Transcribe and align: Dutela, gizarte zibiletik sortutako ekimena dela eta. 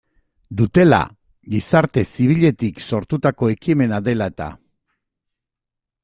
Dutela, 0.59 0.99
gizarte 1.55 2.03
zibiletik 2.15 2.81
sortutako 2.91 3.49
ekimena 3.57 3.99
dela 4.09 4.29
eta. 4.33 4.49